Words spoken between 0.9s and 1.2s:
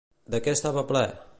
ple?